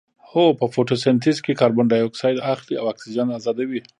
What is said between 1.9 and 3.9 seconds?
ډای اکسایډ اخلي او اکسیجن ازادوي